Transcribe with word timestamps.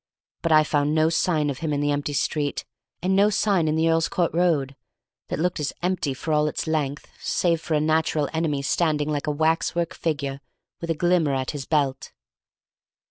But 0.41 0.51
I 0.51 0.63
found 0.63 0.95
no 0.95 1.09
sign 1.09 1.51
of 1.51 1.59
him 1.59 1.71
in 1.73 1.79
the 1.79 1.91
empty 1.91 2.13
street, 2.13 2.65
and 3.03 3.15
no 3.15 3.29
sign 3.29 3.67
in 3.67 3.75
the 3.75 3.87
Earl's 3.87 4.09
Court 4.09 4.33
Road, 4.33 4.75
that 5.27 5.37
looked 5.37 5.59
as 5.59 5.73
empty 5.83 6.15
for 6.15 6.33
all 6.33 6.47
its 6.47 6.65
length, 6.65 7.07
save 7.19 7.61
for 7.61 7.75
a 7.75 7.79
natural 7.79 8.27
enemy 8.33 8.63
standing 8.63 9.09
like 9.11 9.27
a 9.27 9.31
waxwork 9.31 9.93
figure 9.93 10.41
with 10.79 10.89
a 10.89 10.95
glimmer 10.95 11.35
at 11.35 11.51
his 11.51 11.67
belt. 11.67 12.13